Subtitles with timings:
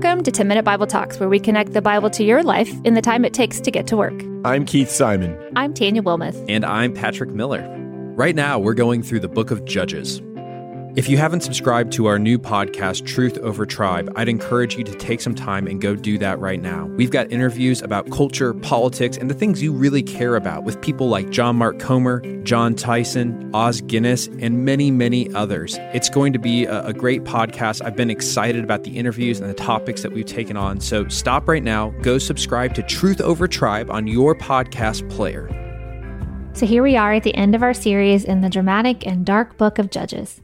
[0.00, 2.94] Welcome to 10 Minute Bible Talks, where we connect the Bible to your life in
[2.94, 4.14] the time it takes to get to work.
[4.44, 5.36] I'm Keith Simon.
[5.56, 6.36] I'm Tanya Willmeth.
[6.48, 7.66] And I'm Patrick Miller.
[8.14, 10.22] Right now, we're going through the book of Judges.
[10.98, 14.92] If you haven't subscribed to our new podcast, Truth Over Tribe, I'd encourage you to
[14.96, 16.86] take some time and go do that right now.
[16.86, 21.08] We've got interviews about culture, politics, and the things you really care about with people
[21.08, 25.76] like John Mark Comer, John Tyson, Os Guinness, and many, many others.
[25.94, 27.80] It's going to be a, a great podcast.
[27.84, 30.80] I've been excited about the interviews and the topics that we've taken on.
[30.80, 35.48] So stop right now, go subscribe to Truth Over Tribe on your podcast player.
[36.54, 39.56] So here we are at the end of our series in the dramatic and dark
[39.58, 40.40] book of Judges.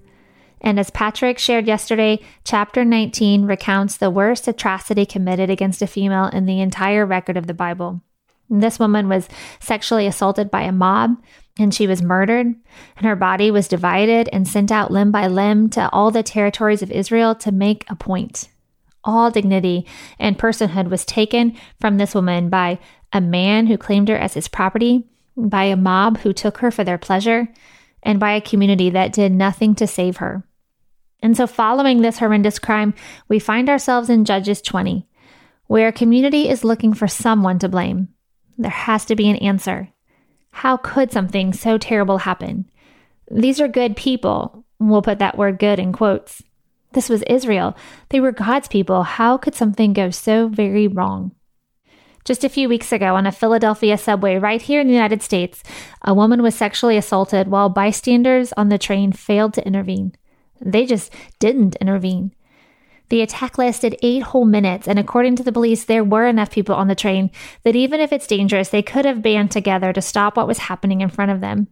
[0.64, 6.24] And as Patrick shared yesterday, chapter 19 recounts the worst atrocity committed against a female
[6.28, 8.00] in the entire record of the Bible.
[8.48, 9.28] This woman was
[9.60, 11.16] sexually assaulted by a mob
[11.58, 15.68] and she was murdered, and her body was divided and sent out limb by limb
[15.70, 18.48] to all the territories of Israel to make a point.
[19.04, 19.86] All dignity
[20.18, 22.80] and personhood was taken from this woman by
[23.12, 25.04] a man who claimed her as his property,
[25.36, 27.48] by a mob who took her for their pleasure,
[28.02, 30.42] and by a community that did nothing to save her.
[31.24, 32.92] And so, following this horrendous crime,
[33.28, 35.08] we find ourselves in Judges 20,
[35.68, 38.08] where a community is looking for someone to blame.
[38.58, 39.88] There has to be an answer.
[40.50, 42.70] How could something so terrible happen?
[43.30, 44.66] These are good people.
[44.78, 46.42] We'll put that word good in quotes.
[46.92, 47.74] This was Israel.
[48.10, 49.04] They were God's people.
[49.04, 51.32] How could something go so very wrong?
[52.26, 55.62] Just a few weeks ago, on a Philadelphia subway right here in the United States,
[56.02, 60.14] a woman was sexually assaulted while bystanders on the train failed to intervene.
[60.60, 62.32] They just didn't intervene.
[63.10, 66.74] The attack lasted eight whole minutes, and according to the police, there were enough people
[66.74, 67.30] on the train
[67.62, 71.00] that even if it's dangerous, they could have band together to stop what was happening
[71.00, 71.68] in front of them.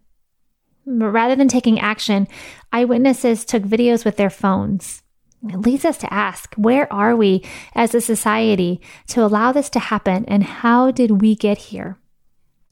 [0.86, 2.28] But rather than taking action,
[2.72, 5.02] eyewitnesses took videos with their phones.
[5.48, 9.78] It leads us to ask where are we as a society to allow this to
[9.78, 11.98] happen, and how did we get here?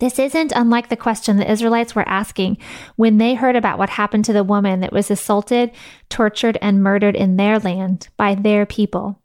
[0.00, 2.56] This isn't unlike the question the Israelites were asking
[2.96, 5.72] when they heard about what happened to the woman that was assaulted,
[6.08, 9.20] tortured, and murdered in their land by their people.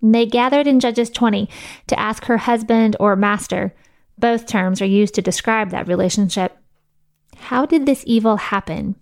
[0.00, 1.48] And they gathered in Judges 20
[1.88, 3.74] to ask her husband or master.
[4.18, 6.56] Both terms are used to describe that relationship.
[7.36, 8.94] How did this evil happen?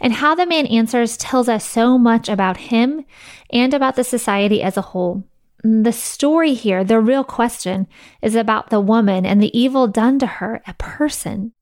[0.00, 3.04] And how the man answers tells us so much about him
[3.50, 5.24] and about the society as a whole.
[5.64, 7.88] The story here, the real question,
[8.22, 11.52] is about the woman and the evil done to her, a person.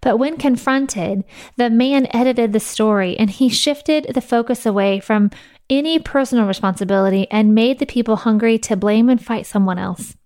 [0.00, 1.24] But when confronted,
[1.56, 5.30] the man edited the story and he shifted the focus away from
[5.70, 10.16] any personal responsibility and made the people hungry to blame and fight someone else.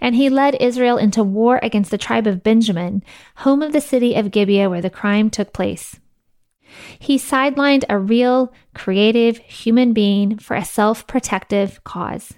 [0.00, 3.02] And he led Israel into war against the tribe of Benjamin,
[3.36, 5.98] home of the city of Gibeah where the crime took place.
[6.98, 12.34] He sidelined a real, creative human being for a self protective cause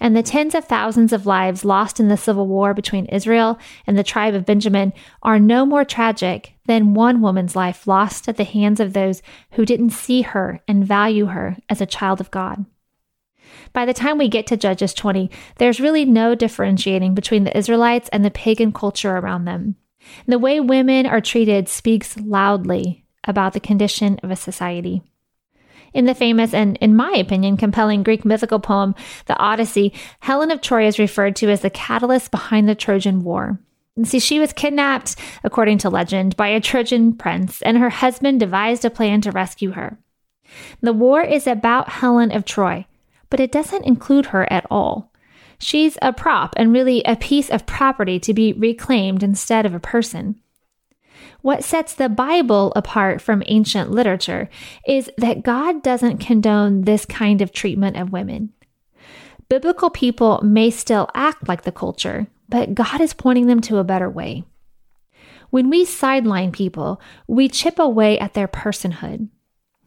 [0.00, 3.96] and the tens of thousands of lives lost in the civil war between Israel and
[3.96, 8.44] the tribe of Benjamin are no more tragic than one woman's life lost at the
[8.44, 9.22] hands of those
[9.52, 12.64] who didn't see her and value her as a child of God.
[13.72, 18.08] By the time we get to Judges 20, there's really no differentiating between the Israelites
[18.12, 19.76] and the pagan culture around them.
[20.26, 25.02] The way women are treated speaks loudly about the condition of a society.
[25.92, 28.94] In the famous and, in my opinion, compelling Greek mythical poem,
[29.26, 33.58] The Odyssey, Helen of Troy is referred to as the catalyst behind the Trojan War.
[33.96, 38.38] And see, she was kidnapped, according to legend, by a Trojan prince, and her husband
[38.38, 39.98] devised a plan to rescue her.
[40.80, 42.86] The war is about Helen of Troy,
[43.28, 45.12] but it doesn't include her at all.
[45.58, 49.80] She's a prop and really a piece of property to be reclaimed instead of a
[49.80, 50.40] person.
[51.40, 54.48] What sets the Bible apart from ancient literature
[54.86, 58.52] is that God doesn't condone this kind of treatment of women.
[59.48, 63.84] Biblical people may still act like the culture, but God is pointing them to a
[63.84, 64.44] better way.
[65.50, 69.28] When we sideline people, we chip away at their personhood.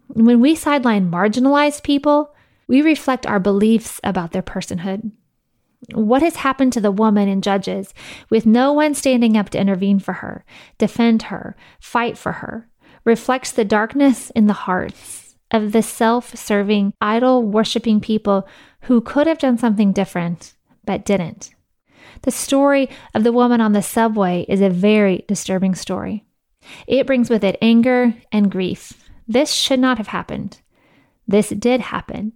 [0.08, 2.34] When we sideline marginalized people,
[2.68, 5.12] we reflect our beliefs about their personhood.
[5.94, 7.94] What has happened to the woman in Judges
[8.30, 10.46] with no one standing up to intervene for her,
[10.78, 12.70] defend her, fight for her,
[13.04, 18.48] reflects the darkness in the hearts of the self serving, idol worshiping people
[18.82, 20.54] who could have done something different
[20.86, 21.54] but didn't.
[22.24, 26.26] The story of the woman on the subway is a very disturbing story.
[26.88, 29.10] It brings with it anger and grief.
[29.28, 30.62] This should not have happened.
[31.28, 32.34] This did happen.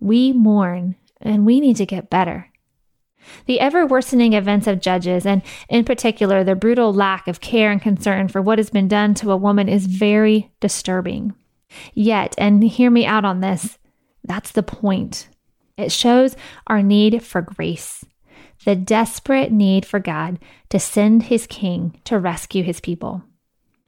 [0.00, 2.51] We mourn and we need to get better.
[3.46, 7.80] The ever worsening events of Judges, and in particular the brutal lack of care and
[7.80, 11.34] concern for what has been done to a woman, is very disturbing.
[11.94, 13.78] Yet, and hear me out on this,
[14.24, 15.28] that's the point.
[15.76, 16.36] It shows
[16.66, 18.04] our need for grace,
[18.64, 20.38] the desperate need for God
[20.68, 23.22] to send his king to rescue his people.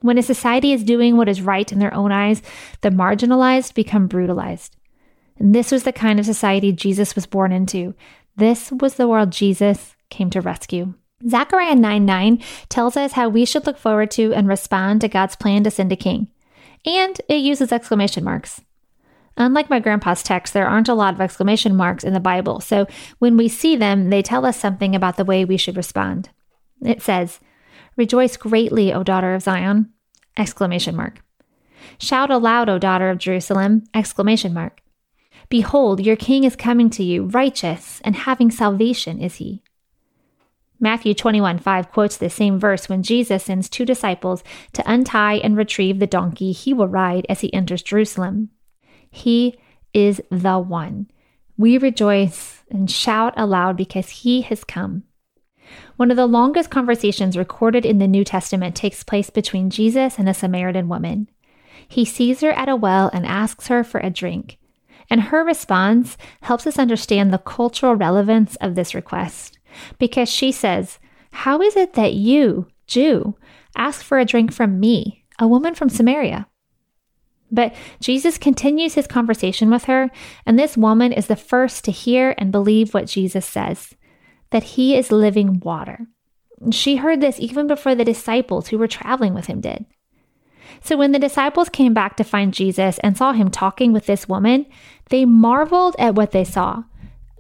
[0.01, 2.43] When a society is doing what is right in their own eyes,
[2.83, 4.77] the marginalized become brutalized.
[5.39, 7.95] And this was the kind of society Jesus was born into.
[8.37, 10.95] This was the world Jesus came to rescue.
[11.29, 15.37] Zechariah 9 9 tells us how we should look forward to and respond to God's
[15.37, 16.29] plan to send a king.
[16.85, 18.61] And it uses exclamation marks.
[19.37, 22.87] Unlike my grandpa's text, there aren't a lot of exclamation marks in the Bible, so
[23.19, 26.31] when we see them, they tell us something about the way we should respond.
[26.83, 27.41] It says,
[27.97, 29.91] Rejoice greatly, O daughter of Zion!
[30.37, 31.21] Exclamation mark.
[31.99, 33.85] Shout aloud, O daughter of Jerusalem!
[33.93, 34.81] Exclamation mark.
[35.49, 39.63] Behold, your king is coming to you, righteous and having salvation is he.
[40.81, 44.43] Matthew 21 5 quotes the same verse when Jesus sends two disciples
[44.73, 48.51] to untie and retrieve the donkey he will ride as he enters Jerusalem.
[49.11, 49.57] He
[49.93, 51.09] is the one.
[51.57, 55.05] We rejoice and shout aloud because he has come.
[55.97, 60.29] One of the longest conversations recorded in the New Testament takes place between Jesus and
[60.29, 61.31] a Samaritan woman.
[61.89, 64.59] He sees her at a well and asks her for a drink.
[65.11, 69.59] And her response helps us understand the cultural relevance of this request
[69.99, 70.99] because she says,
[71.31, 73.37] How is it that you, Jew,
[73.77, 76.47] ask for a drink from me, a woman from Samaria?
[77.51, 80.11] But Jesus continues his conversation with her,
[80.45, 83.95] and this woman is the first to hear and believe what Jesus says
[84.51, 86.07] that he is living water.
[86.71, 89.85] She heard this even before the disciples who were traveling with him did.
[90.81, 94.29] So when the disciples came back to find Jesus and saw him talking with this
[94.29, 94.67] woman,
[95.11, 96.85] they marveled at what they saw.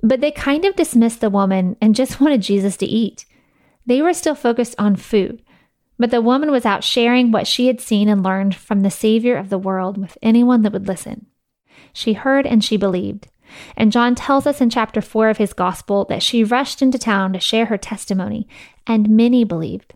[0.03, 3.25] But they kind of dismissed the woman and just wanted Jesus to eat.
[3.87, 5.43] They were still focused on food.
[5.99, 9.37] But the woman was out sharing what she had seen and learned from the Savior
[9.37, 11.27] of the world with anyone that would listen.
[11.93, 13.29] She heard and she believed.
[13.77, 17.33] And John tells us in chapter 4 of his gospel that she rushed into town
[17.33, 18.49] to share her testimony,
[18.87, 19.95] and many believed.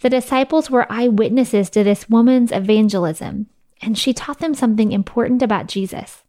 [0.00, 3.46] The disciples were eyewitnesses to this woman's evangelism,
[3.82, 6.22] and she taught them something important about Jesus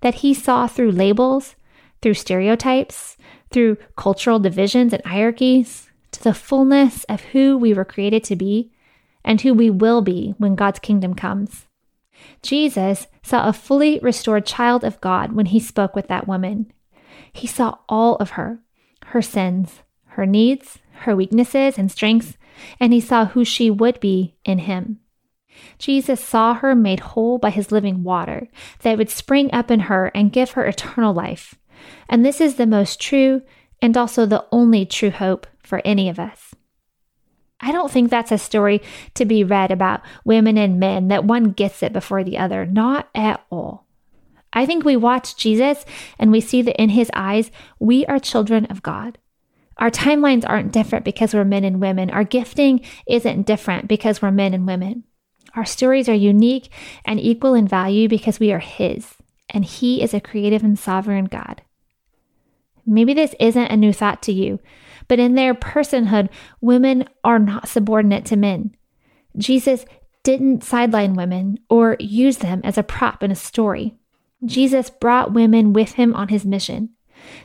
[0.00, 1.56] that he saw through labels,
[2.02, 3.16] through stereotypes,
[3.50, 8.70] through cultural divisions and hierarchies, to the fullness of who we were created to be
[9.24, 11.66] and who we will be when God's kingdom comes.
[12.42, 16.72] Jesus saw a fully restored child of God when he spoke with that woman.
[17.32, 18.60] He saw all of her,
[19.06, 19.82] her sins,
[20.18, 22.36] her needs, her weaknesses and strengths,
[22.80, 24.98] and he saw who she would be in him.
[25.78, 28.48] Jesus saw her made whole by his living water
[28.80, 31.54] that would spring up in her and give her eternal life.
[32.08, 33.42] And this is the most true
[33.80, 36.52] and also the only true hope for any of us.
[37.60, 38.82] I don't think that's a story
[39.14, 42.66] to be read about women and men that one gets it before the other.
[42.66, 43.86] Not at all.
[44.52, 45.84] I think we watch Jesus
[46.18, 49.18] and we see that in his eyes, we are children of God.
[49.78, 52.10] Our timelines aren't different because we're men and women.
[52.10, 55.04] Our gifting isn't different because we're men and women.
[55.54, 56.70] Our stories are unique
[57.04, 59.14] and equal in value because we are His,
[59.50, 61.62] and He is a creative and sovereign God.
[62.84, 64.60] Maybe this isn't a new thought to you,
[65.08, 66.28] but in their personhood,
[66.60, 68.74] women are not subordinate to men.
[69.36, 69.84] Jesus
[70.22, 73.94] didn't sideline women or use them as a prop in a story.
[74.44, 76.90] Jesus brought women with him on his mission.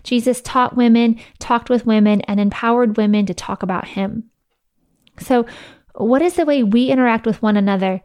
[0.03, 4.29] Jesus taught women, talked with women, and empowered women to talk about him.
[5.19, 5.45] So,
[5.95, 8.01] what is the way we interact with one another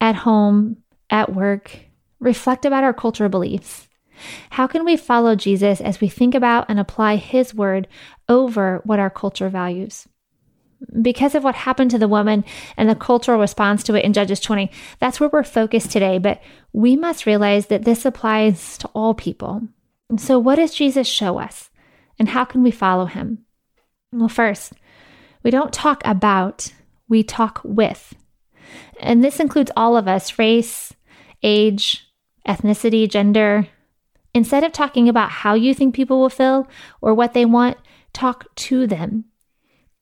[0.00, 0.78] at home,
[1.10, 1.80] at work?
[2.20, 3.88] Reflect about our cultural beliefs.
[4.50, 7.88] How can we follow Jesus as we think about and apply his word
[8.28, 10.06] over what our culture values?
[11.00, 12.44] Because of what happened to the woman
[12.76, 16.18] and the cultural response to it in Judges 20, that's where we're focused today.
[16.18, 19.62] But we must realize that this applies to all people.
[20.10, 21.70] And so, what does Jesus show us?
[22.18, 23.44] And how can we follow him?
[24.12, 24.74] Well, first,
[25.42, 26.72] we don't talk about,
[27.08, 28.14] we talk with.
[29.00, 30.92] And this includes all of us race,
[31.42, 32.06] age,
[32.46, 33.68] ethnicity, gender.
[34.34, 36.68] Instead of talking about how you think people will feel
[37.00, 37.76] or what they want,
[38.12, 39.24] talk to them.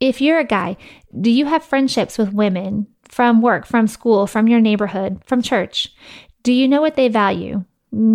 [0.01, 0.77] If you're a guy,
[1.19, 5.95] do you have friendships with women from work, from school, from your neighborhood, from church?
[6.43, 7.65] Do you know what they value,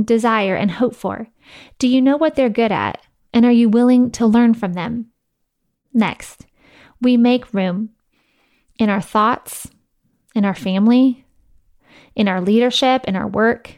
[0.03, 1.27] desire, and hope for?
[1.79, 3.01] Do you know what they're good at?
[3.34, 5.12] And are you willing to learn from them?
[5.93, 6.46] Next,
[7.01, 7.89] we make room
[8.79, 9.69] in our thoughts,
[10.36, 11.25] in our family,
[12.15, 13.75] in our leadership, in our work.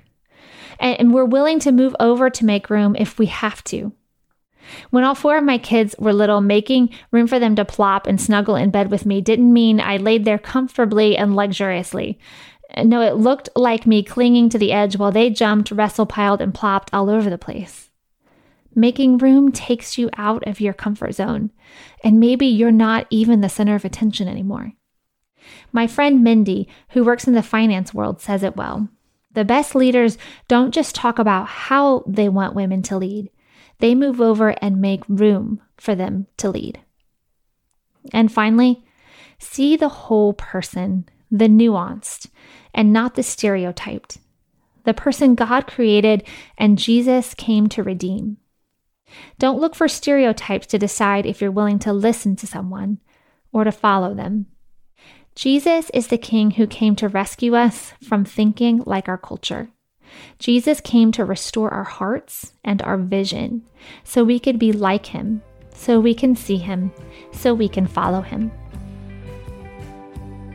[0.80, 3.92] And, we're willing to move over to make room if we have to.
[4.92, 8.22] When all four of my kids were little, making room for them to plop and
[8.22, 12.20] snuggle in bed with me didn't mean I laid there comfortably and luxuriously.
[12.86, 16.54] No, it looked like me clinging to the edge while they jumped, wrestle piled, and
[16.54, 17.90] plopped all over the place.
[18.76, 21.52] Making room takes you out of your comfort zone,
[22.04, 24.74] and maybe you're not even the center of attention anymore.
[25.72, 28.90] My friend Mindy, who works in the finance world, says it well.
[29.32, 30.18] The best leaders
[30.48, 33.30] don't just talk about how they want women to lead,
[33.80, 36.82] they move over and make room for them to lead.
[38.14, 38.84] And finally,
[39.38, 42.28] see the whole person, the nuanced,
[42.74, 44.20] and not the stereotyped,
[44.86, 46.24] the person God created
[46.58, 48.38] and Jesus came to redeem.
[49.38, 53.00] Don't look for stereotypes to decide if you're willing to listen to someone
[53.52, 54.46] or to follow them.
[55.36, 59.70] Jesus is the King who came to rescue us from thinking like our culture.
[60.38, 63.64] Jesus came to restore our hearts and our vision
[64.04, 65.42] so we could be like him,
[65.74, 66.92] so we can see him,
[67.32, 68.52] so we can follow him.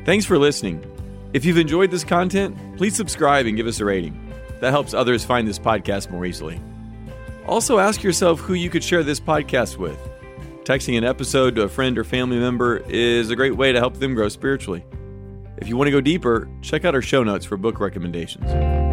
[0.04, 0.84] Thanks for listening.
[1.34, 4.32] If you've enjoyed this content, please subscribe and give us a rating.
[4.60, 6.60] That helps others find this podcast more easily.
[7.48, 9.98] Also, ask yourself who you could share this podcast with.
[10.62, 13.94] Texting an episode to a friend or family member is a great way to help
[13.94, 14.84] them grow spiritually.
[15.58, 18.83] If you want to go deeper, check out our show notes for book recommendations.